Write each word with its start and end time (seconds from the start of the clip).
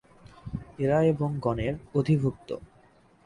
এরা 0.79 0.97
এবং 1.03 1.29
গণের 1.39 1.73
অধিভু্ক্ত। 1.95 2.49